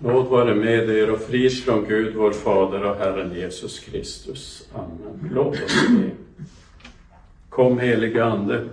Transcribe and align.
Nåd 0.00 0.26
vare 0.26 0.54
med 0.54 0.90
er 0.90 1.10
och 1.10 1.20
frid 1.20 1.64
från 1.64 1.84
Gud, 1.88 2.14
vår 2.14 2.32
Fader 2.32 2.84
och 2.84 2.96
Herren 2.96 3.34
Jesus 3.34 3.78
Kristus. 3.78 4.68
Amen. 4.74 5.30
Låt 5.34 5.64
oss 5.64 5.88
be. 5.88 6.10
Kom 7.48 7.78
helige 7.78 8.24
Ande 8.24 8.68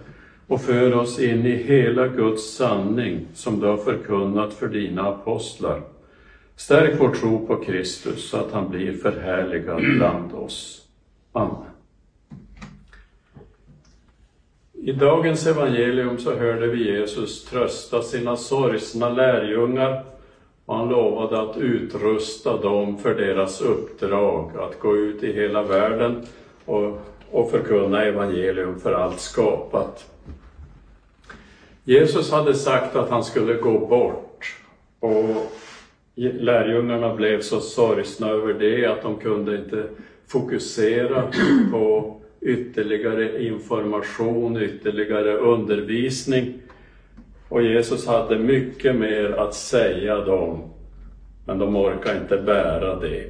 och 0.48 0.62
för 0.62 0.94
oss 0.94 1.20
in 1.20 1.46
i 1.46 1.56
hela 1.56 2.08
Guds 2.08 2.56
sanning 2.56 3.26
som 3.34 3.60
du 3.60 3.68
har 3.68 3.78
förkunnat 3.78 4.54
för 4.54 4.68
dina 4.68 5.08
apostlar. 5.10 5.82
Stärk 6.56 7.00
vår 7.00 7.10
tro 7.10 7.48
på 7.48 7.56
Kristus 7.56 8.30
så 8.30 8.38
att 8.38 8.52
han 8.52 8.70
blir 8.70 8.94
förhärligad 8.94 9.82
bland 9.98 10.34
oss. 10.34 10.88
Amen. 11.32 11.64
I 14.74 14.92
dagens 14.92 15.48
evangelium 15.48 16.18
så 16.18 16.36
hörde 16.36 16.68
vi 16.68 16.92
Jesus 16.92 17.46
trösta 17.46 18.02
sina 18.02 18.36
sorgsna 18.36 19.10
lärjungar 19.10 20.15
och 20.66 20.76
han 20.76 20.90
lovade 20.90 21.42
att 21.42 21.58
utrusta 21.58 22.58
dem 22.58 22.98
för 22.98 23.16
deras 23.16 23.62
uppdrag 23.62 24.52
att 24.58 24.80
gå 24.80 24.98
ut 24.98 25.24
i 25.24 25.34
hela 25.34 25.64
världen 25.64 26.26
och, 26.66 27.02
och 27.32 27.52
förkunna 27.52 28.04
evangelium 28.04 28.80
för 28.80 28.94
allt 28.94 29.20
skapat. 29.20 30.12
Jesus 31.84 32.32
hade 32.32 32.54
sagt 32.54 32.96
att 32.96 33.10
han 33.10 33.24
skulle 33.24 33.54
gå 33.54 33.88
bort 33.88 34.56
och 35.00 35.52
lärjungarna 36.16 37.16
blev 37.16 37.42
så 37.42 37.60
sorgsna 37.60 38.30
över 38.30 38.54
det 38.54 38.86
att 38.86 39.02
de 39.02 39.20
kunde 39.20 39.56
inte 39.56 39.84
fokusera 40.28 41.24
på 41.72 42.16
ytterligare 42.42 43.44
information, 43.44 44.62
ytterligare 44.62 45.38
undervisning. 45.38 46.54
Och 47.56 47.64
Jesus 47.64 48.08
hade 48.08 48.40
mycket 48.40 48.96
mer 48.96 49.32
att 49.32 49.54
säga 49.54 50.16
dem, 50.16 50.74
men 51.46 51.60
de 51.60 51.76
orkade 51.76 52.18
inte 52.18 52.38
bära 52.38 53.00
det. 53.00 53.24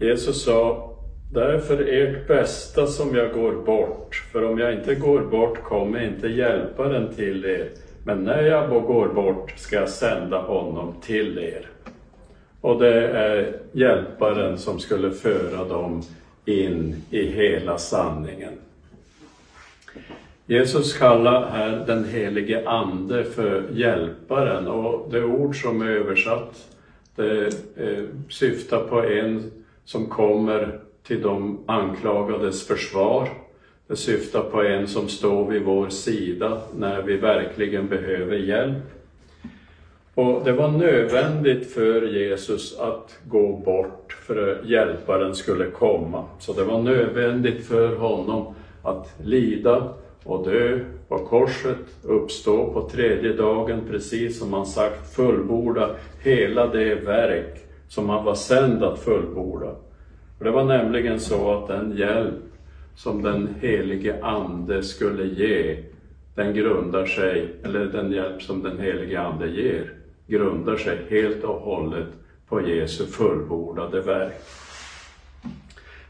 Jesus 0.00 0.44
sa, 0.44 0.92
därför 1.32 1.88
ert 1.88 2.28
bästa 2.28 2.86
som 2.86 3.14
jag 3.14 3.32
går 3.32 3.52
bort, 3.52 4.14
för 4.32 4.44
om 4.44 4.58
jag 4.58 4.72
inte 4.74 4.94
går 4.94 5.20
bort 5.20 5.62
kommer 5.62 6.04
inte 6.04 6.28
hjälparen 6.28 7.14
till 7.14 7.44
er, 7.44 7.68
men 8.04 8.24
när 8.24 8.42
jag 8.42 8.70
går 8.70 9.08
bort 9.08 9.52
ska 9.56 9.76
jag 9.76 9.88
sända 9.88 10.38
honom 10.38 10.94
till 11.02 11.38
er. 11.38 11.68
Och 12.60 12.80
det 12.80 13.08
är 13.08 13.60
hjälparen 13.72 14.58
som 14.58 14.78
skulle 14.78 15.10
föra 15.10 15.64
dem 15.64 16.02
in 16.44 16.96
i 17.10 17.26
hela 17.26 17.78
sanningen. 17.78 18.52
Jesus 20.46 20.98
kallar 20.98 21.50
här 21.50 21.84
den 21.86 22.04
helige 22.04 22.68
Ande 22.68 23.24
för 23.24 23.64
hjälparen 23.72 24.66
och 24.66 25.08
det 25.10 25.24
ord 25.24 25.62
som 25.62 25.82
är 25.82 25.86
översatt 25.86 26.66
det 27.16 27.46
eh, 27.76 28.04
syftar 28.28 28.84
på 28.84 29.02
en 29.02 29.52
som 29.84 30.06
kommer 30.06 30.78
till 31.06 31.22
de 31.22 31.58
anklagades 31.66 32.66
försvar. 32.66 33.28
Det 33.86 33.96
syftar 33.96 34.42
på 34.42 34.62
en 34.62 34.88
som 34.88 35.08
står 35.08 35.50
vid 35.50 35.62
vår 35.62 35.88
sida 35.88 36.60
när 36.76 37.02
vi 37.02 37.16
verkligen 37.16 37.88
behöver 37.88 38.36
hjälp. 38.36 38.84
Och 40.14 40.44
det 40.44 40.52
var 40.52 40.68
nödvändigt 40.68 41.72
för 41.72 42.02
Jesus 42.02 42.78
att 42.78 43.18
gå 43.24 43.56
bort 43.56 44.16
för 44.26 44.52
att 44.52 44.68
hjälparen 44.68 45.34
skulle 45.34 45.70
komma. 45.70 46.24
Så 46.38 46.52
det 46.52 46.64
var 46.64 46.82
nödvändigt 46.82 47.66
för 47.66 47.96
honom 47.96 48.54
att 48.82 49.14
lida 49.24 49.94
och 50.26 50.44
dö 50.44 50.80
på 51.08 51.18
korset, 51.18 51.78
uppstå 52.02 52.72
på 52.72 52.88
tredje 52.88 53.32
dagen, 53.32 53.80
precis 53.90 54.38
som 54.38 54.52
han 54.52 54.66
sagt, 54.66 55.14
fullborda 55.14 55.90
hela 56.22 56.66
det 56.66 56.94
verk 56.94 57.64
som 57.88 58.08
han 58.08 58.24
var 58.24 58.34
sänd 58.34 58.84
att 58.84 58.98
fullborda. 58.98 59.70
Och 60.38 60.44
det 60.44 60.50
var 60.50 60.64
nämligen 60.64 61.20
så 61.20 61.50
att 61.54 61.68
den 61.68 61.96
hjälp 61.96 62.34
som 62.96 63.22
den 63.22 63.48
helige 63.60 64.24
Ande 64.24 64.82
skulle 64.82 65.24
ge, 65.24 65.76
den 66.34 66.54
grundar 66.54 67.06
sig, 67.06 67.54
eller 67.64 67.84
den 67.84 68.12
hjälp 68.12 68.42
som 68.42 68.62
den 68.62 68.78
helige 68.78 69.20
Ande 69.20 69.48
ger, 69.48 69.90
grundar 70.26 70.76
sig 70.76 70.98
helt 71.08 71.44
och 71.44 71.60
hållet 71.60 72.08
på 72.48 72.60
Jesu 72.68 73.06
fullbordade 73.06 74.00
verk. 74.00 74.34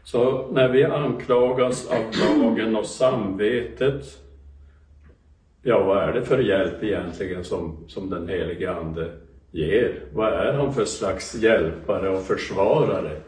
Så 0.07 0.47
när 0.51 0.69
vi 0.69 0.83
anklagas 0.83 1.87
av 1.87 2.03
lagen 2.41 2.75
och 2.75 2.85
samvetet, 2.85 4.05
ja 5.61 5.83
vad 5.83 5.97
är 5.97 6.13
det 6.13 6.21
för 6.21 6.39
hjälp 6.39 6.83
egentligen 6.83 7.43
som, 7.43 7.77
som 7.87 8.09
den 8.09 8.29
helige 8.29 8.71
Ande 8.71 9.11
ger? 9.51 9.99
Vad 10.13 10.33
är 10.33 10.53
han 10.53 10.73
för 10.73 10.85
slags 10.85 11.35
hjälpare 11.35 12.09
och 12.09 12.23
försvarare? 12.23 13.21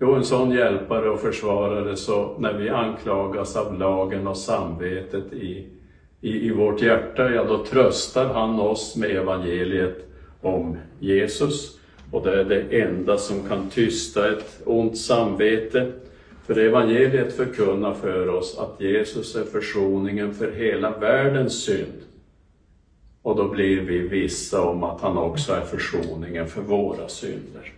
Jo, 0.00 0.14
en 0.14 0.24
sån 0.24 0.50
hjälpare 0.50 1.10
och 1.10 1.20
försvarare 1.20 1.96
så 1.96 2.38
när 2.38 2.54
vi 2.54 2.68
anklagas 2.68 3.56
av 3.56 3.78
lagen 3.78 4.26
och 4.26 4.36
samvetet 4.36 5.32
i, 5.32 5.66
i, 6.20 6.46
i 6.46 6.50
vårt 6.50 6.82
hjärta, 6.82 7.30
ja 7.30 7.44
då 7.44 7.64
tröstar 7.64 8.26
han 8.26 8.60
oss 8.60 8.96
med 8.96 9.10
evangeliet 9.10 9.98
om 10.40 10.76
Jesus 10.98 11.79
och 12.10 12.24
det 12.24 12.40
är 12.40 12.44
det 12.44 12.80
enda 12.82 13.18
som 13.18 13.48
kan 13.48 13.70
tysta 13.70 14.32
ett 14.32 14.60
ont 14.64 14.98
samvete. 14.98 15.92
För 16.46 16.58
evangeliet 16.58 17.36
förkunnar 17.36 17.94
för 17.94 18.28
oss 18.28 18.58
att 18.58 18.80
Jesus 18.80 19.36
är 19.36 19.44
försoningen 19.44 20.34
för 20.34 20.52
hela 20.52 20.98
världens 20.98 21.64
synd. 21.64 22.02
Och 23.22 23.36
då 23.36 23.48
blir 23.48 23.80
vi 23.80 23.98
vissa 23.98 24.62
om 24.62 24.82
att 24.82 25.00
han 25.00 25.16
också 25.16 25.52
är 25.52 25.64
försoningen 25.64 26.48
för 26.48 26.62
våra 26.62 27.08
synder. 27.08 27.72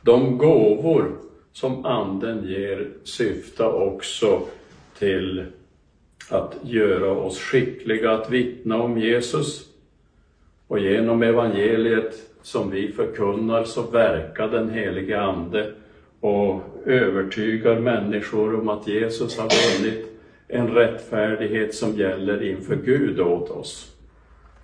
De 0.00 0.38
gåvor 0.38 1.12
som 1.52 1.84
Anden 1.84 2.48
ger 2.48 2.90
syftar 3.04 3.72
också 3.72 4.42
till 4.98 5.44
att 6.28 6.56
göra 6.62 7.10
oss 7.10 7.38
skickliga 7.38 8.12
att 8.12 8.30
vittna 8.30 8.82
om 8.82 8.98
Jesus. 8.98 9.67
Och 10.68 10.78
genom 10.78 11.22
evangeliet 11.22 12.14
som 12.42 12.70
vi 12.70 12.92
förkunnar 12.92 13.64
så 13.64 13.82
verkar 13.82 14.48
den 14.48 14.70
helige 14.70 15.20
Ande 15.20 15.72
och 16.20 16.60
övertygar 16.86 17.80
människor 17.80 18.60
om 18.60 18.68
att 18.68 18.88
Jesus 18.88 19.38
har 19.38 19.48
vunnit 19.78 20.06
en 20.48 20.68
rättfärdighet 20.68 21.74
som 21.74 21.96
gäller 21.96 22.42
inför 22.42 22.76
Gud 22.76 23.20
åt 23.20 23.50
oss. 23.50 23.94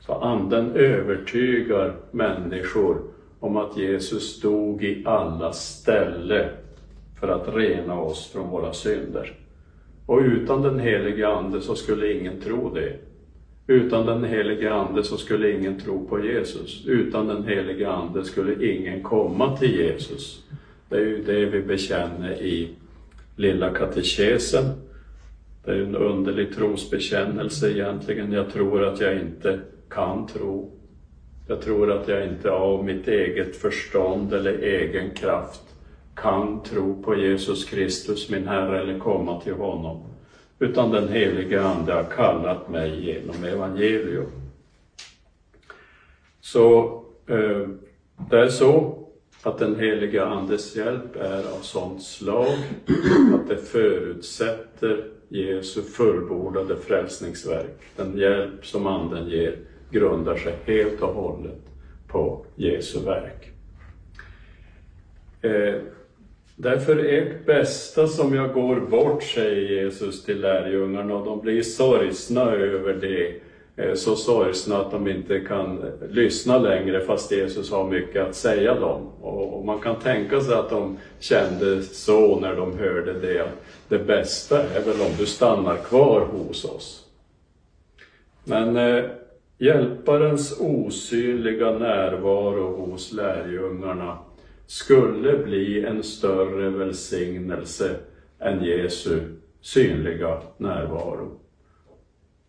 Så 0.00 0.12
Anden 0.12 0.72
övertygar 0.72 1.94
människor 2.10 2.98
om 3.40 3.56
att 3.56 3.76
Jesus 3.76 4.40
dog 4.40 4.84
i 4.84 5.02
alla 5.06 5.52
ställe 5.52 6.48
för 7.20 7.28
att 7.28 7.54
rena 7.54 8.00
oss 8.00 8.32
från 8.32 8.50
våra 8.50 8.72
synder. 8.72 9.32
Och 10.06 10.18
utan 10.18 10.62
den 10.62 10.78
helige 10.78 11.28
Ande 11.28 11.60
så 11.60 11.74
skulle 11.74 12.12
ingen 12.12 12.40
tro 12.40 12.74
det. 12.74 12.96
Utan 13.66 14.06
den 14.06 14.24
helige 14.24 14.72
Ande 14.72 15.04
så 15.04 15.16
skulle 15.16 15.52
ingen 15.52 15.80
tro 15.80 16.08
på 16.08 16.24
Jesus. 16.24 16.86
Utan 16.86 17.26
den 17.26 17.44
helige 17.44 17.88
Ande 17.88 18.24
skulle 18.24 18.74
ingen 18.74 19.02
komma 19.02 19.56
till 19.56 19.80
Jesus. 19.80 20.44
Det 20.88 20.96
är 20.96 21.00
ju 21.00 21.22
det 21.22 21.44
vi 21.44 21.62
bekänner 21.62 22.42
i 22.42 22.68
Lilla 23.36 23.70
katekesen. 23.70 24.64
Det 25.64 25.70
är 25.70 25.82
en 25.82 25.96
underlig 25.96 26.54
trosbekännelse 26.54 27.70
egentligen. 27.70 28.32
Jag 28.32 28.52
tror 28.52 28.84
att 28.84 29.00
jag 29.00 29.14
inte 29.20 29.60
kan 29.88 30.26
tro. 30.26 30.70
Jag 31.48 31.60
tror 31.60 31.92
att 31.92 32.08
jag 32.08 32.28
inte 32.28 32.50
av 32.50 32.84
mitt 32.84 33.08
eget 33.08 33.56
förstånd 33.56 34.32
eller 34.32 34.58
egen 34.58 35.10
kraft 35.10 35.62
kan 36.14 36.62
tro 36.62 37.02
på 37.02 37.16
Jesus 37.16 37.64
Kristus, 37.64 38.30
min 38.30 38.48
Herre, 38.48 38.80
eller 38.80 38.98
komma 38.98 39.40
till 39.40 39.54
honom 39.54 40.13
utan 40.58 40.90
den 40.90 41.08
helige 41.08 41.62
Ande 41.62 41.92
har 41.92 42.04
kallat 42.04 42.68
mig 42.68 43.04
genom 43.04 43.44
evangelium. 43.44 44.30
Så 46.40 46.84
eh, 47.26 47.68
det 48.30 48.38
är 48.38 48.48
så 48.48 48.98
att 49.42 49.58
den 49.58 49.76
heliga 49.76 50.24
Andes 50.24 50.76
hjälp 50.76 51.16
är 51.16 51.38
av 51.38 51.60
sånt 51.60 52.02
slag 52.02 52.56
att 53.34 53.48
det 53.48 53.56
förutsätter 53.56 55.04
Jesu 55.28 55.82
fullbordade 55.82 56.76
frälsningsverk. 56.76 57.80
Den 57.96 58.18
hjälp 58.18 58.66
som 58.66 58.86
Anden 58.86 59.28
ger 59.28 59.58
grundar 59.90 60.36
sig 60.36 60.54
helt 60.64 61.02
och 61.02 61.14
hållet 61.14 61.62
på 62.08 62.46
Jesu 62.56 62.98
verk. 63.04 63.50
Eh, 65.42 65.80
Därför 66.56 67.04
ert 67.04 67.46
bästa 67.46 68.06
som 68.06 68.34
jag 68.34 68.52
går 68.52 68.80
bort, 68.80 69.22
säger 69.22 69.82
Jesus 69.82 70.24
till 70.24 70.40
lärjungarna, 70.40 71.14
och 71.14 71.24
de 71.24 71.40
blir 71.40 71.62
sorgsna 71.62 72.42
över 72.42 72.94
det. 72.94 73.34
Eh, 73.76 73.94
så 73.94 74.16
sorgsna 74.16 74.78
att 74.78 74.90
de 74.90 75.08
inte 75.08 75.40
kan 75.40 75.84
lyssna 76.08 76.58
längre 76.58 77.00
fast 77.00 77.32
Jesus 77.32 77.70
har 77.70 77.90
mycket 77.90 78.28
att 78.28 78.34
säga 78.34 78.74
dem. 78.74 79.06
Och 79.20 79.64
man 79.64 79.80
kan 79.80 79.96
tänka 79.96 80.40
sig 80.40 80.54
att 80.54 80.70
de 80.70 80.98
kände 81.20 81.82
så 81.82 82.40
när 82.40 82.56
de 82.56 82.78
hörde 82.78 83.12
det. 83.12 83.48
Det 83.88 83.98
bästa 83.98 84.62
är 84.62 84.80
väl 84.80 85.00
om 85.00 85.12
du 85.18 85.26
stannar 85.26 85.76
kvar 85.76 86.20
hos 86.20 86.64
oss. 86.64 87.06
Men 88.44 88.76
eh, 88.76 89.04
Hjälparens 89.58 90.60
osynliga 90.60 91.70
närvaro 91.70 92.76
hos 92.76 93.12
lärjungarna 93.12 94.18
skulle 94.66 95.38
bli 95.38 95.84
en 95.84 96.02
större 96.02 96.70
välsignelse 96.70 97.96
än 98.38 98.64
Jesu 98.64 99.20
synliga 99.60 100.42
närvaro. 100.56 101.40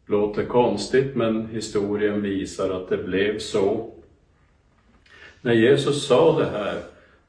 Låter 0.06 0.46
konstigt 0.46 1.16
men 1.16 1.48
historien 1.48 2.22
visar 2.22 2.70
att 2.70 2.90
det 2.90 2.98
blev 2.98 3.40
så. 3.40 3.92
När 5.42 5.54
Jesus 5.54 6.08
sa 6.08 6.40
det 6.40 6.46
här, 6.46 6.82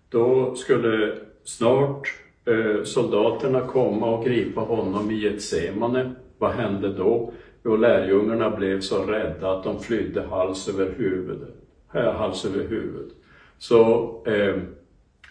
då 0.09 0.55
skulle 0.55 1.15
snart 1.45 2.15
eh, 2.45 2.85
soldaterna 2.85 3.61
komma 3.61 4.07
och 4.07 4.25
gripa 4.25 4.61
honom 4.61 5.11
i 5.11 5.15
Getsemane. 5.15 6.15
Vad 6.39 6.51
hände 6.51 6.93
då? 6.93 7.33
Jo, 7.65 7.77
lärjungarna 7.77 8.51
blev 8.51 8.81
så 8.81 9.05
rädda 9.05 9.51
att 9.51 9.65
de 9.65 9.83
flydde 9.83 10.23
hals 10.23 10.69
över 10.69 10.95
huvud. 10.97 11.47
Hals 11.89 12.45
över 12.45 12.65
huvud. 12.65 13.11
Så 13.59 14.11
eh, 14.27 14.63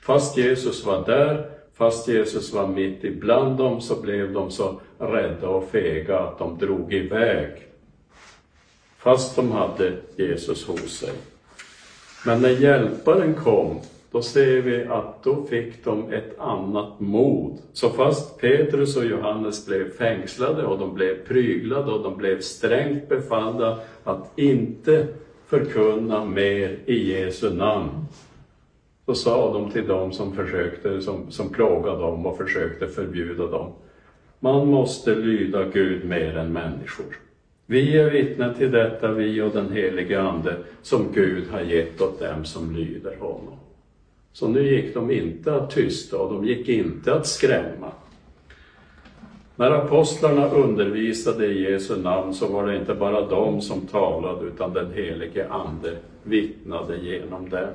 fast 0.01 0.37
Jesus 0.37 0.85
var 0.85 1.05
där, 1.05 1.49
fast 1.73 2.07
Jesus 2.07 2.53
var 2.53 2.67
mitt 2.67 3.03
ibland 3.03 3.57
dem, 3.57 3.81
så 3.81 4.01
blev 4.01 4.33
de 4.33 4.51
så 4.51 4.81
rädda 4.99 5.47
och 5.47 5.69
fega 5.69 6.19
att 6.19 6.39
de 6.39 6.57
drog 6.57 6.93
iväg. 6.93 7.51
Fast 8.97 9.35
de 9.35 9.51
hade 9.51 9.93
Jesus 10.15 10.67
hos 10.67 10.97
sig. 10.97 11.13
Men 12.25 12.41
när 12.41 12.49
Hjälparen 12.49 13.33
kom, 13.33 13.79
då 14.11 14.21
ser 14.21 14.61
vi 14.61 14.83
att 14.83 15.23
då 15.23 15.43
fick 15.43 15.83
de 15.83 16.13
ett 16.13 16.39
annat 16.39 16.99
mod. 16.99 17.57
Så 17.73 17.89
fast 17.89 18.37
Petrus 18.37 18.97
och 18.97 19.05
Johannes 19.05 19.65
blev 19.65 19.91
fängslade 19.91 20.65
och 20.65 20.79
de 20.79 20.93
blev 20.93 21.25
pryglade 21.27 21.91
och 21.91 22.03
de 22.03 22.17
blev 22.17 22.41
strängt 22.41 23.09
befallda 23.09 23.79
att 24.03 24.31
inte 24.35 25.07
förkunna 25.47 26.25
mer 26.25 26.79
i 26.85 27.11
Jesu 27.11 27.53
namn. 27.53 27.89
Så 29.05 29.15
sa 29.15 29.53
de 29.53 29.71
till 29.71 29.87
dem 29.87 30.11
som 30.11 30.35
försökte, 30.35 31.01
som, 31.01 31.31
som 31.31 31.49
plågade 31.49 32.01
dem 32.01 32.25
och 32.25 32.37
försökte 32.37 32.87
förbjuda 32.87 33.47
dem. 33.47 33.71
Man 34.39 34.67
måste 34.67 35.15
lyda 35.15 35.63
Gud 35.63 36.05
mer 36.05 36.37
än 36.37 36.53
människor. 36.53 37.19
Vi 37.65 37.97
är 37.97 38.09
vittnen 38.09 38.53
till 38.53 38.71
detta, 38.71 39.11
vi 39.11 39.41
och 39.41 39.51
den 39.51 39.71
helige 39.71 40.21
Ande, 40.21 40.57
som 40.81 41.11
Gud 41.13 41.47
har 41.51 41.61
gett 41.61 42.01
åt 42.01 42.19
dem 42.19 42.45
som 42.45 42.75
lyder 42.75 43.15
honom. 43.15 43.57
Så 44.33 44.47
nu 44.47 44.75
gick 44.75 44.93
de 44.93 45.11
inte 45.11 45.55
att 45.55 45.71
tysta 45.71 46.17
och 46.17 46.33
de 46.33 46.45
gick 46.45 46.69
inte 46.69 47.13
att 47.13 47.27
skrämma. 47.27 47.91
När 49.57 49.71
apostlarna 49.71 50.49
undervisade 50.49 51.45
i 51.45 51.71
Jesu 51.71 51.97
namn 51.97 52.33
så 52.33 52.47
var 52.47 52.67
det 52.67 52.77
inte 52.77 52.95
bara 52.95 53.21
de 53.21 53.61
som 53.61 53.81
talade 53.81 54.45
utan 54.45 54.73
den 54.73 54.93
helige 54.93 55.49
Ande 55.49 55.95
vittnade 56.23 56.97
genom 56.97 57.49
dem. 57.49 57.67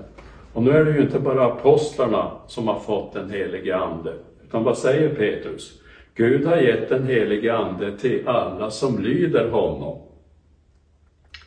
Och 0.53 0.63
nu 0.63 0.71
är 0.71 0.85
det 0.85 0.91
ju 0.91 1.03
inte 1.03 1.19
bara 1.19 1.47
apostlarna 1.47 2.31
som 2.47 2.69
har 2.69 2.79
fått 2.79 3.13
den 3.13 3.31
helige 3.31 3.77
Ande, 3.77 4.15
utan 4.45 4.65
vad 4.65 4.79
säger 4.79 5.15
Petrus? 5.15 5.81
Gud 6.15 6.47
har 6.47 6.57
gett 6.57 6.89
den 6.89 7.07
helige 7.07 7.57
Ande 7.57 7.99
till 7.99 8.29
alla 8.29 8.71
som 8.71 9.03
lyder 9.03 9.51
honom. 9.51 9.99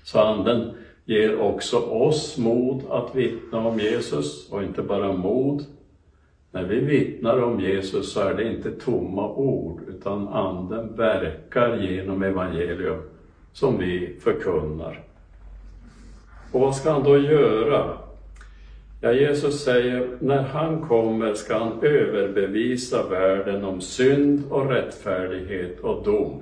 Så 0.03 0.19
Anden 0.19 0.71
ger 1.05 1.41
också 1.41 1.77
oss 1.77 2.37
mod 2.37 2.81
att 2.89 3.15
vittna 3.15 3.67
om 3.67 3.79
Jesus, 3.79 4.51
och 4.51 4.63
inte 4.63 4.81
bara 4.81 5.11
mod. 5.11 5.65
När 6.53 6.63
vi 6.63 6.79
vittnar 6.79 7.43
om 7.43 7.59
Jesus 7.59 8.13
så 8.13 8.19
är 8.19 8.33
det 8.33 8.43
inte 8.43 8.71
tomma 8.71 9.29
ord, 9.29 9.81
utan 9.87 10.27
Anden 10.27 10.95
verkar 10.95 11.77
genom 11.77 12.23
evangelium 12.23 13.01
som 13.53 13.77
vi 13.77 14.15
förkunnar. 14.19 15.03
Och 16.51 16.61
vad 16.61 16.75
ska 16.75 16.91
han 16.91 17.03
då 17.03 17.17
göra? 17.17 17.97
Ja, 19.01 19.11
Jesus 19.11 19.63
säger, 19.63 20.07
när 20.19 20.41
han 20.41 20.81
kommer 20.81 21.33
ska 21.33 21.57
han 21.57 21.83
överbevisa 21.83 23.09
världen 23.09 23.63
om 23.63 23.81
synd 23.81 24.43
och 24.49 24.69
rättfärdighet 24.69 25.79
och 25.79 26.03
dom. 26.03 26.41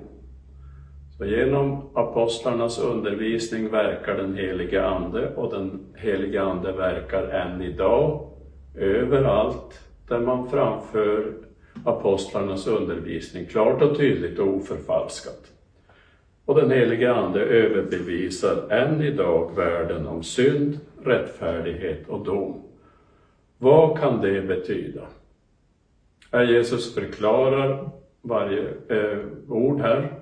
Så 1.17 1.25
genom 1.25 1.89
apostlarnas 1.93 2.79
undervisning 2.79 3.69
verkar 3.69 4.17
den 4.17 4.35
helige 4.35 4.85
Ande 4.85 5.35
och 5.35 5.53
den 5.53 5.79
helige 5.95 6.43
Ande 6.43 6.71
verkar 6.71 7.27
än 7.27 7.61
idag 7.61 8.27
överallt 8.75 9.79
där 10.11 10.19
man 10.19 10.49
framför 10.49 11.33
apostlarnas 11.85 12.67
undervisning 12.67 13.45
klart 13.45 13.81
och 13.81 13.97
tydligt 13.97 14.39
och 14.39 14.47
oförfalskat. 14.47 15.51
Och 16.45 16.55
den 16.55 16.71
helige 16.71 17.13
Ande 17.13 17.41
överbevisar 17.41 18.69
än 18.69 19.01
idag 19.01 19.55
världen 19.55 20.07
om 20.07 20.23
synd, 20.23 20.79
rättfärdighet 21.03 22.09
och 22.09 22.25
dom. 22.25 22.61
Vad 23.57 23.99
kan 23.99 24.21
det 24.21 24.41
betyda? 24.41 25.01
Är 26.31 26.43
Jesus 26.43 26.95
förklarar 26.95 27.89
varje 28.21 28.63
eh, 28.89 29.19
ord 29.49 29.81
här 29.81 30.13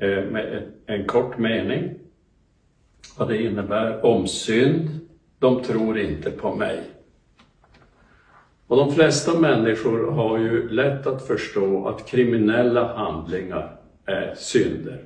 eh, 0.00 0.24
med 0.24 0.72
en 0.86 1.06
kort 1.06 1.38
mening. 1.38 1.94
Vad 3.18 3.28
det 3.28 3.42
innebär 3.42 4.04
om 4.04 4.26
synd. 4.26 4.88
De 5.38 5.62
tror 5.62 5.98
inte 5.98 6.30
på 6.30 6.54
mig. 6.54 6.95
Och 8.66 8.76
de 8.76 8.92
flesta 8.92 9.40
människor 9.40 10.10
har 10.10 10.38
ju 10.38 10.68
lätt 10.68 11.06
att 11.06 11.26
förstå 11.26 11.88
att 11.88 12.06
kriminella 12.06 12.96
handlingar 12.96 13.76
är 14.04 14.34
synder. 14.34 15.04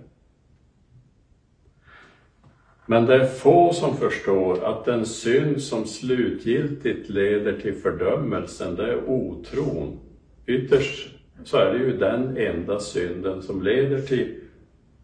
Men 2.87 3.07
det 3.07 3.15
är 3.15 3.27
få 3.27 3.73
som 3.73 3.97
förstår 3.97 4.65
att 4.65 4.85
den 4.85 5.07
synd 5.07 5.62
som 5.62 5.87
slutgiltigt 5.87 7.09
leder 7.09 7.61
till 7.61 7.75
fördömelsen, 7.75 8.75
det 8.75 8.93
är 8.93 9.11
otron. 9.11 9.99
Ytterst 10.47 11.11
så 11.45 11.57
är 11.57 11.73
det 11.73 11.79
ju 11.79 11.97
den 11.97 12.37
enda 12.37 12.81
synden 12.81 13.43
som 13.43 13.62
leder 13.62 14.01
till 14.01 14.35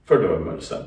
fördömelsen. 0.05 0.82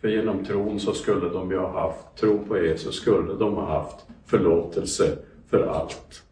För 0.00 0.08
genom 0.08 0.44
tron 0.44 0.80
så 0.80 0.92
skulle 0.92 1.28
de 1.28 1.50
ju 1.50 1.58
ha 1.58 1.80
haft, 1.80 2.20
tro 2.20 2.44
på 2.44 2.58
Jesus 2.58 2.94
skulle 2.94 3.34
de 3.34 3.54
ha 3.54 3.66
haft 3.66 4.06
förlåtelse 4.26 5.18
för 5.50 5.66
allt. 5.66 6.27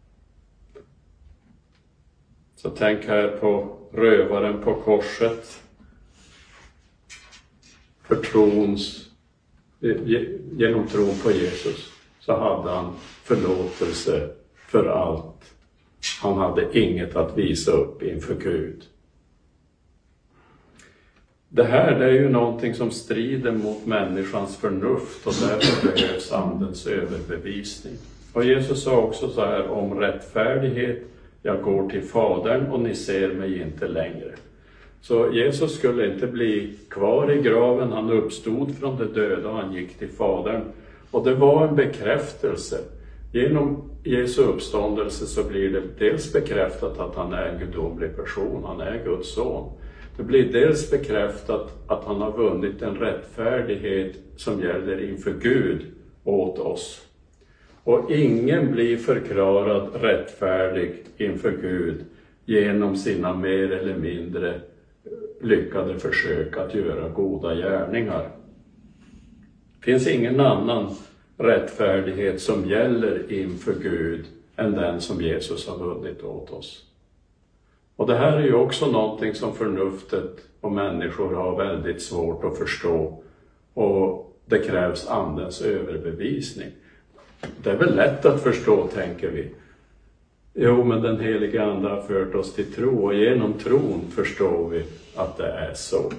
Så 2.57 2.69
tänk 2.69 3.05
här 3.05 3.27
på 3.27 3.77
rövaren 3.91 4.61
på 4.63 4.73
korset. 4.73 5.63
För 8.03 8.15
trons 8.15 9.09
eh, 9.81 10.01
genom 10.57 10.87
tron 10.87 11.15
på 11.23 11.31
Jesus 11.31 11.91
så 12.19 12.33
hade 12.33 12.69
han 12.69 12.93
förlåtelse 13.23 14.29
för 14.55 14.85
allt. 14.85 15.53
Han 16.21 16.37
hade 16.37 16.79
inget 16.79 17.15
att 17.15 17.37
visa 17.37 17.71
upp 17.71 18.03
inför 18.03 18.35
Gud. 18.35 18.83
Det 21.49 21.63
här 21.63 21.99
det 21.99 22.05
är 22.05 22.11
ju 22.11 22.29
någonting 22.29 22.73
som 22.73 22.91
strider 22.91 23.51
mot 23.51 23.85
människans 23.85 24.57
förnuft 24.57 25.27
och 25.27 25.33
därför 25.41 25.87
behövs 25.87 26.31
Andens 26.31 26.87
överbevisning. 26.87 27.93
Och 28.33 28.45
Jesus 28.45 28.83
sa 28.83 28.97
också 28.97 29.29
så 29.29 29.41
här 29.41 29.69
om 29.69 29.99
rättfärdighet, 29.99 31.03
jag 31.47 31.61
går 31.61 31.89
till 31.89 32.01
Fadern 32.01 32.71
och 32.71 32.79
ni 32.79 32.95
ser 32.95 33.33
mig 33.33 33.61
inte 33.61 33.87
längre. 33.87 34.31
Så 35.01 35.33
Jesus 35.33 35.75
skulle 35.75 36.13
inte 36.13 36.27
bli 36.27 36.73
kvar 36.89 37.31
i 37.31 37.41
graven, 37.41 37.91
han 37.91 38.09
uppstod 38.09 38.75
från 38.77 38.97
de 38.97 39.05
döda 39.05 39.49
och 39.49 39.55
han 39.55 39.73
gick 39.73 39.97
till 39.97 40.09
Fadern. 40.09 40.61
Och 41.11 41.23
det 41.23 41.35
var 41.35 41.67
en 41.67 41.75
bekräftelse. 41.75 42.77
Genom 43.33 43.89
Jesu 44.03 44.41
uppståndelse 44.41 45.25
så 45.25 45.43
blir 45.43 45.69
det 45.69 45.81
dels 45.99 46.33
bekräftat 46.33 46.99
att 46.99 47.15
han 47.15 47.33
är 47.33 47.45
en 47.45 47.59
gudomlig 47.59 48.15
person, 48.15 48.63
han 48.65 48.81
är 48.81 49.03
Guds 49.05 49.33
son. 49.33 49.71
Det 50.17 50.23
blir 50.23 50.51
dels 50.51 50.91
bekräftat 50.91 51.73
att 51.87 52.03
han 52.03 52.21
har 52.21 52.31
vunnit 52.31 52.81
en 52.81 52.95
rättfärdighet 52.95 54.15
som 54.35 54.61
gäller 54.61 55.09
inför 55.09 55.33
Gud 55.41 55.85
åt 56.23 56.59
oss. 56.59 57.06
Och 57.87 58.11
ingen 58.11 58.71
blir 58.71 58.97
förklarad 58.97 59.89
rättfärdig 60.01 61.03
inför 61.17 61.51
Gud 61.51 62.05
genom 62.45 62.95
sina 62.95 63.33
mer 63.33 63.71
eller 63.71 63.95
mindre 63.95 64.61
lyckade 65.41 65.99
försök 65.99 66.57
att 66.57 66.75
göra 66.75 67.09
goda 67.09 67.55
gärningar. 67.55 68.29
Det 69.79 69.85
finns 69.85 70.07
ingen 70.07 70.39
annan 70.39 70.95
rättfärdighet 71.37 72.41
som 72.41 72.69
gäller 72.69 73.31
inför 73.31 73.73
Gud 73.73 74.25
än 74.55 74.71
den 74.71 75.01
som 75.01 75.21
Jesus 75.21 75.67
har 75.67 75.77
vunnit 75.77 76.23
åt 76.23 76.49
oss. 76.49 76.85
Och 77.95 78.07
det 78.07 78.15
här 78.15 78.37
är 78.37 78.43
ju 78.43 78.53
också 78.53 78.91
någonting 78.91 79.35
som 79.35 79.55
förnuftet 79.55 80.37
och 80.61 80.71
människor 80.71 81.33
har 81.35 81.57
väldigt 81.57 82.01
svårt 82.01 82.43
att 82.43 82.57
förstå 82.57 83.23
och 83.73 84.33
det 84.45 84.59
krävs 84.59 85.07
Andens 85.07 85.61
överbevisning. 85.61 86.71
Det 87.63 87.69
är 87.69 87.75
väl 87.75 87.95
lätt 87.95 88.25
att 88.25 88.43
förstå, 88.43 88.87
tänker 88.87 89.29
vi. 89.29 89.51
Jo, 90.53 90.83
men 90.83 91.01
den 91.01 91.19
heliga 91.19 91.65
Ande 91.65 91.89
har 91.89 92.01
fört 92.01 92.35
oss 92.35 92.53
till 92.53 92.73
tro 92.73 93.05
och 93.05 93.15
genom 93.15 93.53
tron 93.53 94.01
förstår 94.15 94.69
vi 94.69 94.83
att 95.15 95.37
det 95.37 95.47
är 95.47 95.73
så. 95.73 96.11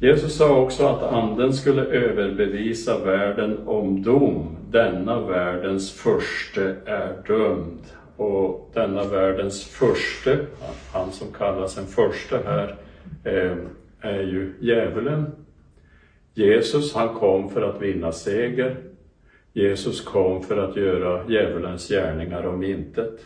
Jesus 0.00 0.36
sa 0.36 0.60
också 0.60 0.86
att 0.86 1.02
anden 1.02 1.52
skulle 1.52 1.82
överbevisa 1.82 3.04
världen 3.04 3.58
om 3.66 4.02
dom. 4.02 4.56
Denna 4.70 5.20
världens 5.20 5.92
förste 5.92 6.76
är 6.84 7.22
dömd. 7.26 7.80
Och 8.16 8.70
denna 8.74 9.04
världens 9.04 9.64
förste, 9.64 10.46
han 10.92 11.12
som 11.12 11.32
kallas 11.32 11.78
en 11.78 11.86
förste 11.86 12.38
här, 12.44 12.76
eh, 13.24 13.56
är 14.00 14.22
ju 14.22 14.52
djävulen. 14.60 15.26
Jesus, 16.38 16.94
han 16.94 17.14
kom 17.14 17.50
för 17.50 17.62
att 17.62 17.82
vinna 17.82 18.12
seger. 18.12 18.76
Jesus 19.52 20.00
kom 20.00 20.42
för 20.42 20.56
att 20.56 20.76
göra 20.76 21.28
djävulens 21.28 21.88
gärningar 21.88 22.46
om 22.46 22.62
intet. 22.62 23.20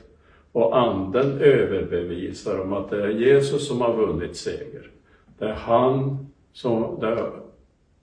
Och 0.53 0.79
anden 0.79 1.41
överbevisar 1.41 2.61
om 2.61 2.73
att 2.73 2.91
det 2.91 3.03
är 3.03 3.09
Jesus 3.09 3.69
som 3.69 3.81
har 3.81 3.97
vunnit 3.97 4.37
seger. 4.37 4.91
Det 5.39 5.45
är 5.45 5.55
han 5.55 6.27
som, 6.53 7.01
det 7.01 7.07
är 7.07 7.31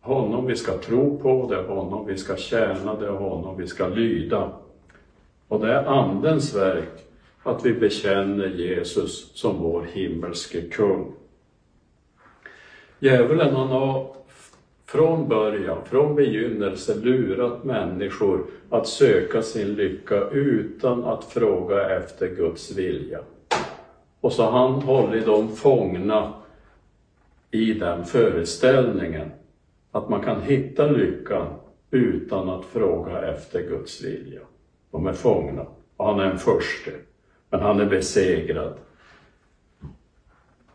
honom 0.01 0.45
vi 0.45 0.55
ska 0.55 0.77
tro 0.77 1.17
på, 1.17 1.47
det 1.49 1.55
är 1.55 1.67
honom 1.67 2.07
vi 2.07 2.17
ska 2.17 2.35
tjäna, 2.35 2.95
det 2.99 3.05
är 3.05 3.11
honom 3.11 3.57
vi 3.57 3.67
ska 3.67 3.87
lyda. 3.87 4.51
Och 5.47 5.59
det 5.59 5.73
är 5.73 5.85
andens 5.85 6.55
verk 6.55 7.05
att 7.43 7.65
vi 7.65 7.73
bekänner 7.73 8.47
Jesus 8.47 9.31
som 9.33 9.57
vår 9.57 9.87
himmelske 9.93 10.61
kung. 10.61 11.11
Djävulen 12.99 13.55
han 13.55 13.67
har 13.67 14.18
från 14.91 15.27
början, 15.27 15.77
från 15.85 16.15
begynnelse 16.15 16.95
lurat 16.95 17.63
människor 17.63 18.45
att 18.69 18.87
söka 18.87 19.41
sin 19.41 19.73
lycka 19.73 20.29
utan 20.29 21.03
att 21.03 21.23
fråga 21.23 21.97
efter 21.97 22.27
Guds 22.27 22.77
vilja. 22.77 23.19
Och 24.21 24.33
så 24.33 24.43
har 24.43 24.67
han 24.67 24.81
hållit 24.81 25.25
dem 25.25 25.55
fångna 25.55 26.33
i 27.51 27.73
den 27.73 28.05
föreställningen 28.05 29.31
att 29.91 30.09
man 30.09 30.21
kan 30.21 30.41
hitta 30.41 30.87
lyckan 30.87 31.47
utan 31.91 32.49
att 32.49 32.65
fråga 32.65 33.21
efter 33.21 33.61
Guds 33.61 34.03
vilja. 34.03 34.41
De 34.91 35.07
är 35.07 35.13
fångna 35.13 35.65
och 35.97 36.05
han 36.05 36.19
är 36.19 36.25
en 36.25 36.39
förste, 36.39 36.91
men 37.49 37.59
han 37.59 37.79
är 37.79 37.85
besegrad. 37.85 38.73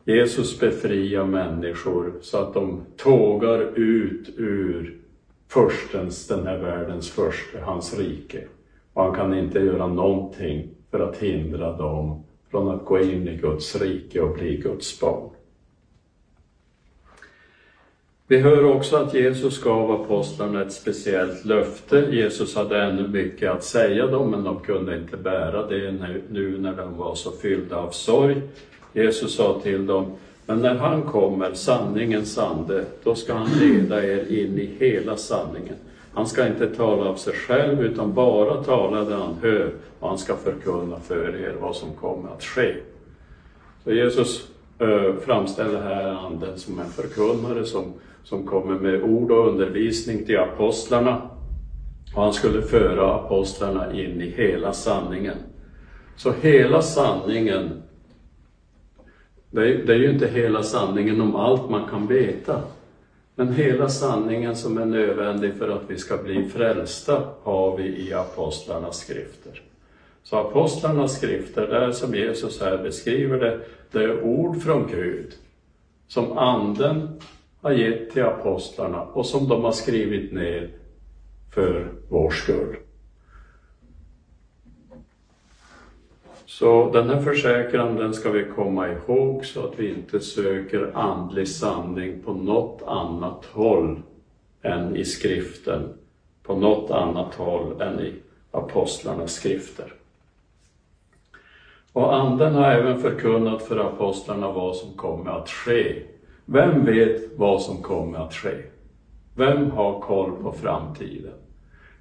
Jesus 0.06 0.60
befriar 0.60 1.24
människor 1.24 2.12
så 2.20 2.38
att 2.38 2.54
de 2.54 2.82
tågar 2.96 3.78
ut 3.78 4.28
ur 4.36 4.98
förstens, 5.48 6.26
den 6.28 6.46
här 6.46 6.58
världens 6.58 7.10
första, 7.10 7.60
hans 7.60 7.98
rike. 7.98 8.44
Och 8.92 9.02
han 9.04 9.14
kan 9.14 9.38
inte 9.38 9.58
göra 9.58 9.86
någonting 9.86 10.68
för 10.90 11.00
att 11.00 11.16
hindra 11.16 11.76
dem 11.76 12.24
från 12.50 12.68
att 12.68 12.84
gå 12.84 13.00
in 13.00 13.28
i 13.28 13.36
Guds 13.36 13.82
rike 13.82 14.20
och 14.20 14.34
bli 14.34 14.56
Guds 14.56 15.00
barn. 15.00 15.30
Vi 18.26 18.38
hör 18.38 18.64
också 18.64 18.96
att 18.96 19.14
Jesus 19.14 19.62
gav 19.62 19.90
apostlarna 19.90 20.62
ett 20.62 20.72
speciellt 20.72 21.44
löfte. 21.44 21.98
Jesus 21.98 22.56
hade 22.56 22.82
ännu 22.82 23.08
mycket 23.08 23.50
att 23.50 23.64
säga 23.64 24.06
dem, 24.06 24.30
men 24.30 24.44
de 24.44 24.60
kunde 24.60 24.96
inte 24.96 25.16
bära 25.16 25.66
det 25.66 25.92
nu 26.30 26.58
när 26.58 26.76
de 26.76 26.96
var 26.96 27.14
så 27.14 27.30
fyllda 27.30 27.76
av 27.76 27.90
sorg. 27.90 28.42
Jesus 28.94 29.34
sa 29.34 29.60
till 29.62 29.86
dem, 29.86 30.06
men 30.46 30.60
när 30.60 30.74
han 30.74 31.02
kommer, 31.02 31.54
sanningens 31.54 32.38
ande, 32.38 32.84
då 33.04 33.14
ska 33.14 33.34
han 33.34 33.48
leda 33.60 34.04
er 34.04 34.32
in 34.32 34.58
i 34.58 34.70
hela 34.78 35.16
sanningen. 35.16 35.74
Han 36.12 36.26
ska 36.26 36.46
inte 36.46 36.66
tala 36.66 37.10
av 37.10 37.14
sig 37.14 37.34
själv, 37.34 37.82
utan 37.82 38.14
bara 38.14 38.64
tala 38.64 39.04
det 39.04 39.14
han 39.14 39.36
hör, 39.42 39.72
och 40.00 40.08
han 40.08 40.18
ska 40.18 40.36
förkunna 40.36 41.00
för 41.00 41.36
er 41.36 41.56
vad 41.60 41.76
som 41.76 41.92
kommer 41.92 42.30
att 42.30 42.44
ske. 42.44 42.74
Så 43.84 43.92
Jesus 43.92 44.48
äh, 44.78 45.14
framställer 45.24 45.80
här 45.80 46.26
anden 46.26 46.58
som 46.58 46.78
en 46.78 46.90
förkunnare 46.90 47.64
som, 47.64 47.84
som 48.24 48.46
kommer 48.46 48.74
med 48.74 49.02
ord 49.02 49.30
och 49.30 49.48
undervisning 49.48 50.26
till 50.26 50.38
apostlarna. 50.38 51.22
Och 52.14 52.22
han 52.22 52.32
skulle 52.32 52.62
föra 52.62 53.14
apostlarna 53.14 53.92
in 53.92 54.22
i 54.22 54.30
hela 54.36 54.72
sanningen. 54.72 55.36
Så 56.16 56.32
hela 56.42 56.82
sanningen 56.82 57.82
det 59.54 59.68
är, 59.68 59.78
det 59.86 59.92
är 59.92 59.98
ju 59.98 60.10
inte 60.10 60.26
hela 60.26 60.62
sanningen 60.62 61.20
om 61.20 61.36
allt 61.36 61.70
man 61.70 61.88
kan 61.88 62.06
veta. 62.06 62.62
Men 63.34 63.52
hela 63.52 63.88
sanningen 63.88 64.56
som 64.56 64.78
är 64.78 64.84
nödvändig 64.84 65.54
för 65.54 65.68
att 65.68 65.82
vi 65.88 65.98
ska 65.98 66.16
bli 66.16 66.48
frälsta 66.48 67.22
har 67.42 67.76
vi 67.76 68.08
i 68.08 68.14
apostlarnas 68.14 68.98
skrifter. 68.98 69.62
Så 70.22 70.36
apostlarnas 70.36 71.16
skrifter, 71.16 71.66
där 71.66 71.92
som 71.92 72.14
Jesus 72.14 72.60
här 72.60 72.78
beskriver 72.78 73.38
det, 73.38 73.60
det 73.90 74.04
är 74.04 74.22
ord 74.22 74.62
från 74.62 74.88
Gud 74.90 75.32
som 76.08 76.38
anden 76.38 77.20
har 77.60 77.72
gett 77.72 78.10
till 78.10 78.24
apostlarna 78.24 79.02
och 79.02 79.26
som 79.26 79.48
de 79.48 79.64
har 79.64 79.72
skrivit 79.72 80.32
ner 80.32 80.70
för 81.54 81.88
vår 82.08 82.30
skull. 82.30 82.76
Så 86.46 86.90
den 86.90 87.10
här 87.10 87.20
försäkran 87.20 87.96
den 87.96 88.14
ska 88.14 88.30
vi 88.30 88.44
komma 88.44 88.88
ihåg 88.88 89.44
så 89.44 89.66
att 89.66 89.78
vi 89.78 89.94
inte 89.94 90.20
söker 90.20 90.90
andlig 90.94 91.48
sanning 91.48 92.22
på 92.24 92.32
något 92.32 92.82
annat 92.86 93.44
håll 93.44 94.02
än 94.62 94.96
i 94.96 95.04
skriften, 95.04 95.82
på 96.42 96.56
något 96.56 96.90
annat 96.90 97.34
håll 97.34 97.80
än 97.80 98.00
i 98.00 98.12
apostlarnas 98.50 99.32
skrifter. 99.32 99.92
Och 101.92 102.14
anden 102.14 102.54
har 102.54 102.70
även 102.70 102.98
förkunnat 102.98 103.62
för 103.62 103.78
apostlarna 103.78 104.52
vad 104.52 104.76
som 104.76 104.94
kommer 104.94 105.30
att 105.30 105.48
ske. 105.48 106.02
Vem 106.44 106.84
vet 106.84 107.38
vad 107.38 107.62
som 107.62 107.82
kommer 107.82 108.18
att 108.18 108.34
ske? 108.34 108.54
Vem 109.36 109.70
har 109.70 110.00
koll 110.00 110.32
på 110.42 110.52
framtiden? 110.52 111.32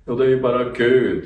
Jo, 0.05 0.15
det 0.15 0.25
är 0.25 0.29
ju 0.29 0.41
bara 0.41 0.63
Gud 0.63 1.25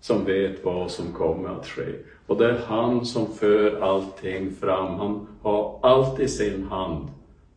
som 0.00 0.24
vet 0.24 0.64
vad 0.64 0.90
som 0.90 1.12
kommer 1.12 1.48
att 1.48 1.66
ske. 1.66 1.92
Och 2.28 2.36
det 2.36 2.46
är 2.46 2.58
han 2.66 3.04
som 3.04 3.34
för 3.34 3.80
allting 3.80 4.50
fram. 4.60 4.94
Han 4.94 5.26
har 5.42 5.78
allt 5.82 6.20
i 6.20 6.28
sin 6.28 6.62
hand 6.62 7.08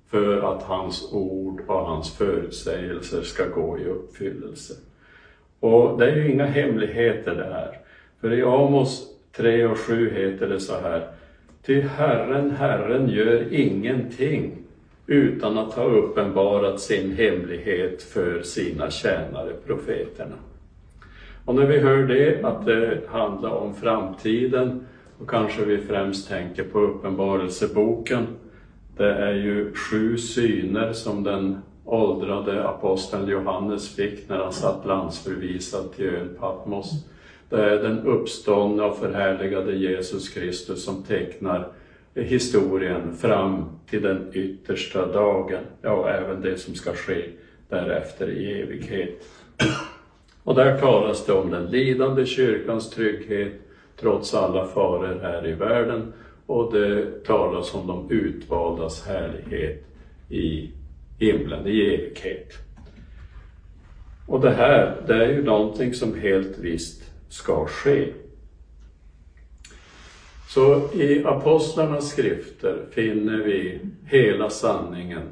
för 0.09 0.55
att 0.55 0.63
hans 0.63 1.13
ord 1.13 1.61
och 1.67 1.85
hans 1.85 2.17
förutsägelser 2.17 3.21
ska 3.21 3.45
gå 3.47 3.79
i 3.79 3.85
uppfyllelse. 3.85 4.73
Och 5.59 5.99
det 5.99 6.11
är 6.11 6.15
ju 6.15 6.31
inga 6.31 6.45
hemligheter 6.45 7.35
det 7.35 7.53
här. 7.53 7.77
För 8.21 8.33
i 8.33 8.43
Amos 8.43 9.07
3 9.35 9.65
och 9.65 9.77
7 9.77 10.09
heter 10.09 10.47
det 10.47 10.59
så 10.59 10.73
här. 10.73 11.07
Ty 11.65 11.81
Herren, 11.81 12.51
Herren 12.51 13.09
gör 13.09 13.53
ingenting 13.53 14.57
utan 15.07 15.57
att 15.57 15.73
ha 15.73 15.83
uppenbarat 15.83 16.79
sin 16.79 17.11
hemlighet 17.11 18.03
för 18.03 18.41
sina 18.41 18.91
tjänare 18.91 19.53
profeterna. 19.65 20.35
Och 21.45 21.55
när 21.55 21.65
vi 21.65 21.79
hör 21.79 22.03
det, 22.03 22.43
att 22.43 22.65
det 22.65 23.01
handlar 23.07 23.49
om 23.49 23.75
framtiden, 23.75 24.85
och 25.19 25.29
kanske 25.29 25.65
vi 25.65 25.77
främst 25.77 26.29
tänker 26.29 26.63
på 26.63 26.79
Uppenbarelseboken. 26.79 28.27
Det 28.97 29.13
är 29.13 29.33
ju 29.33 29.73
sju 29.73 30.17
syner 30.17 30.93
som 30.93 31.23
den 31.23 31.57
åldrade 31.85 32.67
aposteln 32.67 33.27
Johannes 33.27 33.95
fick 33.95 34.29
när 34.29 34.37
han 34.37 34.53
satt 34.53 34.85
landsförvisad 34.85 35.93
till 35.95 36.05
ön 36.05 36.35
Patmos. 36.39 37.05
Det 37.49 37.63
är 37.63 37.83
den 37.83 37.99
uppståndne 37.99 38.83
och 38.83 38.97
förhärligade 38.97 39.75
Jesus 39.75 40.29
Kristus 40.29 40.85
som 40.85 41.03
tecknar 41.03 41.67
historien 42.15 43.15
fram 43.17 43.65
till 43.89 44.01
den 44.01 44.31
yttersta 44.33 45.05
dagen, 45.05 45.63
ja, 45.81 46.09
även 46.09 46.41
det 46.41 46.57
som 46.57 46.75
ska 46.75 46.93
ske 46.93 47.23
därefter 47.69 48.29
i 48.29 48.61
evighet. 48.61 49.27
Och 50.43 50.55
där 50.55 50.77
talas 50.77 51.25
det 51.25 51.33
om 51.33 51.51
den 51.51 51.65
lidande 51.65 52.25
kyrkans 52.25 52.89
trygghet 52.89 53.53
trots 53.99 54.33
alla 54.33 54.67
faror 54.67 55.19
här 55.21 55.47
i 55.47 55.53
världen 55.53 56.13
och 56.45 56.73
det 56.73 57.23
talas 57.25 57.73
om 57.73 57.87
de 57.87 58.11
utvaldas 58.11 59.07
härlighet 59.07 59.85
i 60.29 60.71
himlen, 61.19 61.67
i 61.67 61.81
evighet. 61.81 62.53
Och 64.27 64.41
det 64.41 64.51
här, 64.51 65.01
det 65.07 65.25
är 65.25 65.29
ju 65.29 65.43
någonting 65.43 65.93
som 65.93 66.19
helt 66.19 66.57
visst 66.57 67.03
ska 67.29 67.65
ske. 67.65 68.07
Så 70.49 70.89
i 70.93 71.23
apostlarnas 71.25 72.09
skrifter 72.09 72.85
finner 72.91 73.37
vi 73.37 73.79
hela 74.05 74.49
sanningen. 74.49 75.23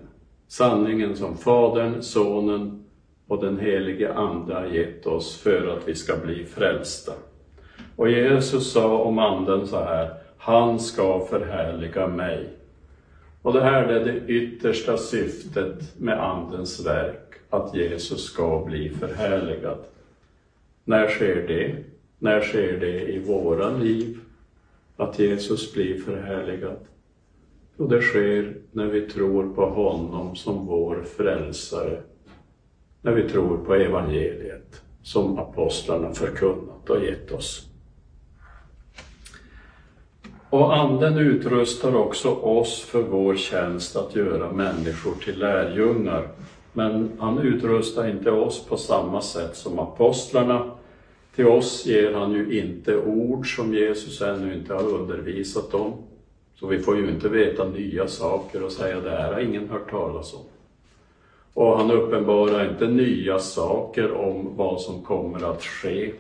Sanningen 0.48 1.16
som 1.16 1.38
Fadern, 1.38 2.01
Sonen 2.01 2.78
och 3.29 3.41
den 3.41 3.59
helige 3.59 4.13
Ande 4.13 4.53
har 4.53 4.65
gett 4.65 5.05
oss 5.05 5.38
för 5.38 5.67
att 5.67 5.88
vi 5.88 5.95
ska 5.95 6.17
bli 6.17 6.45
frälsta. 6.45 7.12
Och 7.95 8.09
Jesus 8.09 8.71
sa 8.71 8.98
om 8.98 9.19
Anden 9.19 9.67
så 9.67 9.77
här, 9.77 10.13
han 10.38 10.79
ska 10.79 11.25
förhärliga 11.29 12.07
mig. 12.07 12.50
Och 13.41 13.53
det 13.53 13.62
här 13.62 13.83
är 13.83 14.05
det 14.05 14.33
yttersta 14.33 14.98
syftet 14.98 16.00
med 16.00 16.24
Andens 16.24 16.86
verk, 16.86 17.33
att 17.50 17.75
Jesus 17.75 18.24
ska 18.24 18.63
bli 18.65 18.89
förhärligad. 18.89 19.77
När 20.83 21.07
sker 21.07 21.48
det? 21.48 21.75
När 22.19 22.41
sker 22.41 22.79
det 22.79 23.01
i 23.01 23.19
våra 23.19 23.69
liv? 23.69 24.19
Att 24.98 25.19
Jesus 25.19 25.74
blir 25.74 26.01
förhärligad? 26.01 26.77
Jo, 27.77 27.88
det 27.88 28.01
sker 28.01 28.53
när 28.71 28.86
vi 28.86 29.01
tror 29.01 29.53
på 29.53 29.65
honom 29.65 30.36
som 30.36 30.65
vår 30.65 31.03
frälsare. 31.17 32.01
När 33.01 33.12
vi 33.12 33.29
tror 33.29 33.58
på 33.58 33.75
evangeliet 33.75 34.82
som 35.03 35.39
apostlarna 35.39 36.13
förkunnat 36.13 36.89
och 36.89 37.03
gett 37.03 37.32
oss. 37.32 37.70
Och 40.50 40.77
Anden 40.77 41.18
utrustar 41.18 41.96
också 41.96 42.29
oss 42.29 42.82
för 42.82 43.01
vår 43.01 43.36
tjänst 43.36 43.96
att 43.96 44.15
göra 44.15 44.51
människor 44.51 45.13
till 45.24 45.39
lärjungar. 45.39 46.27
Men 46.74 47.12
han 47.20 47.39
utrustar 47.39 48.08
inte 48.08 48.32
oss 48.32 48.65
på 48.65 48.77
samma 48.77 49.22
sätt 49.22 49.56
som 49.56 49.79
apostlarna. 49.79 50.72
Till 51.36 51.48
oss 51.48 51.86
ger 51.86 52.13
han 52.13 52.32
ju 52.32 52.60
inte 52.60 52.98
ord 52.98 53.56
som 53.56 53.74
Jesus 53.74 54.22
ännu 54.22 54.53
inte 54.53 54.74
har 54.74 54.84
undervisat 54.84 55.74
om. 55.74 55.94
Så 56.56 56.68
vi 56.68 56.79
får 56.79 56.98
ju 56.98 57.10
inte 57.10 57.29
veta 57.29 57.65
nya 57.65 58.08
saker 58.08 58.63
och 58.63 58.72
säga 58.72 59.01
det 59.01 59.10
här 59.10 59.34
har 59.34 59.39
ingen 59.39 59.70
hört 59.70 59.89
talas 59.89 60.34
om. 60.34 60.44
Och 61.53 61.77
han 61.77 61.91
uppenbarar 61.91 62.70
inte 62.70 62.88
nya 62.88 63.39
saker 63.39 64.12
om 64.12 64.56
vad 64.56 64.82
som 64.82 65.01
kommer 65.01 65.51
att 65.51 65.63
ske. 65.63 66.12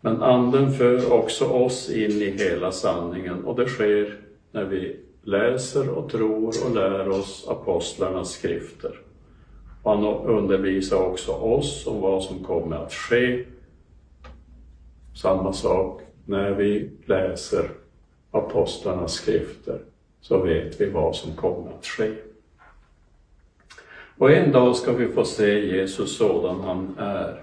Men 0.00 0.22
Anden 0.22 0.72
för 0.72 1.12
också 1.12 1.44
oss 1.44 1.90
in 1.90 2.10
i 2.10 2.30
hela 2.38 2.72
sanningen 2.72 3.44
och 3.44 3.56
det 3.56 3.66
sker 3.66 4.18
när 4.52 4.64
vi 4.64 4.96
läser 5.22 5.90
och 5.90 6.10
tror 6.10 6.46
och 6.46 6.74
lär 6.74 7.08
oss 7.08 7.46
apostlarnas 7.48 8.30
skrifter. 8.30 9.00
Och 9.82 9.90
han 9.90 10.04
undervisar 10.26 10.96
också 10.96 11.32
oss 11.32 11.86
om 11.86 12.00
vad 12.00 12.22
som 12.22 12.44
kommer 12.44 12.76
att 12.76 12.92
ske. 12.92 13.44
Samma 15.14 15.52
sak 15.52 16.00
när 16.24 16.50
vi 16.50 16.90
läser 17.06 17.70
apostlarnas 18.30 19.12
skrifter 19.12 19.78
så 20.20 20.42
vet 20.42 20.80
vi 20.80 20.90
vad 20.90 21.16
som 21.16 21.36
kommer 21.36 21.70
att 21.70 21.86
ske. 21.86 22.14
Och 24.18 24.32
en 24.32 24.52
dag 24.52 24.76
ska 24.76 24.92
vi 24.92 25.08
få 25.08 25.24
se 25.24 25.76
Jesus 25.76 26.16
sådan 26.16 26.60
han 26.60 26.94
är. 26.98 27.40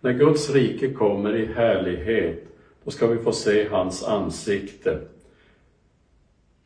När 0.00 0.12
Guds 0.12 0.50
rike 0.50 0.92
kommer 0.92 1.36
i 1.36 1.46
härlighet, 1.46 2.44
då 2.84 2.90
ska 2.90 3.06
vi 3.06 3.18
få 3.18 3.32
se 3.32 3.68
hans 3.68 4.04
ansikte. 4.04 4.98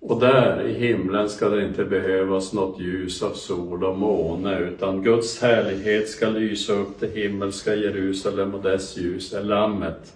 Och 0.00 0.21
där 0.21 0.67
i 0.67 0.73
himlen 0.73 1.28
ska 1.28 1.49
det 1.49 1.64
inte 1.64 1.85
behövas 1.85 2.52
något 2.52 2.81
ljus 2.81 3.23
av 3.23 3.31
sol 3.31 3.85
och 3.85 3.99
måne, 3.99 4.59
utan 4.59 5.02
Guds 5.02 5.43
härlighet 5.43 6.09
ska 6.09 6.28
lysa 6.28 6.73
upp 6.73 7.00
det 7.00 7.14
himmelska 7.14 7.75
Jerusalem 7.75 8.55
och 8.55 8.62
dess 8.62 8.97
ljus 8.97 9.33
är 9.33 9.43
Lammet. 9.43 10.14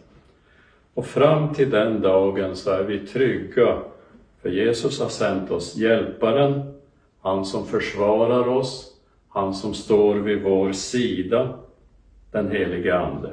Och 0.95 1.07
fram 1.07 1.55
till 1.55 1.71
den 1.71 2.01
dagen 2.01 2.57
så 2.57 2.71
är 2.71 2.85
vi 2.85 2.99
trygga, 2.99 3.79
för 4.43 4.49
Jesus 4.49 5.01
har 5.01 5.09
sänt 5.09 5.51
oss 5.51 5.77
Hjälparen, 5.77 6.62
han 7.21 7.45
som 7.45 7.67
försvarar 7.67 8.49
oss, 8.49 8.91
han 9.33 9.55
som 9.55 9.75
står 9.75 10.15
vid 10.15 10.43
vår 10.43 10.73
sida, 10.73 11.59
den 12.31 12.51
helige 12.51 12.99
Ande. 12.99 13.33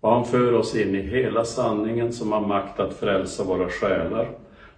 Och 0.00 0.10
han 0.10 0.24
för 0.24 0.52
oss 0.52 0.74
in 0.74 0.94
i 0.94 1.00
hela 1.00 1.44
sanningen 1.44 2.12
som 2.12 2.32
har 2.32 2.40
makt 2.40 2.80
att 2.80 2.94
frälsa 2.94 3.44
våra 3.44 3.68
själar. 3.68 4.30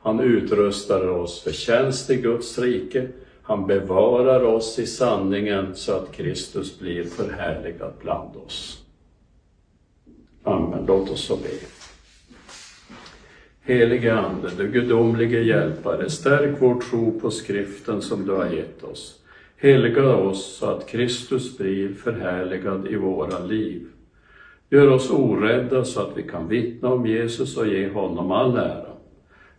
Han 0.03 0.21
utrustar 0.21 1.09
oss 1.09 1.43
för 1.43 1.53
tjänst 1.53 2.11
i 2.11 2.17
Guds 2.17 2.59
rike. 2.59 3.09
Han 3.43 3.67
bevarar 3.67 4.43
oss 4.43 4.79
i 4.79 4.87
sanningen 4.87 5.75
så 5.75 5.93
att 5.93 6.13
Kristus 6.13 6.79
blir 6.79 7.05
förhärligad 7.05 7.93
bland 8.03 8.37
oss. 8.37 8.85
Amen. 10.43 10.85
Låt 10.87 11.11
oss 11.11 11.25
så 11.25 11.37
be. 11.37 11.49
Helige 13.61 14.15
Ande, 14.15 14.51
du 14.57 14.69
gudomlige 14.69 15.43
hjälpare, 15.43 16.11
stärk 16.11 16.57
vår 16.61 16.81
tro 16.81 17.21
på 17.21 17.31
skriften 17.31 18.03
som 18.03 18.27
du 18.27 18.33
har 18.33 18.47
gett 18.47 18.85
oss. 18.85 19.19
Helga 19.61 20.17
oss 20.17 20.57
så 20.57 20.67
att 20.67 20.89
Kristus 20.89 21.59
blir 21.59 21.95
förhärligad 21.95 22.87
i 22.87 22.97
våra 22.97 23.39
liv. 23.39 23.87
Gör 24.71 24.91
oss 24.91 25.11
orädda 25.11 25.85
så 25.85 26.01
att 26.01 26.17
vi 26.17 26.23
kan 26.23 26.49
vittna 26.49 26.89
om 26.89 27.07
Jesus 27.07 27.57
och 27.57 27.67
ge 27.67 27.89
honom 27.89 28.33
all 28.33 28.57
ära. 28.57 28.93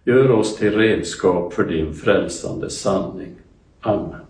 Gör 0.03 0.31
oss 0.31 0.55
till 0.55 0.77
redskap 0.77 1.53
för 1.53 1.63
din 1.63 1.93
frälsande 1.93 2.69
sanning. 2.69 3.35
Amen. 3.81 4.28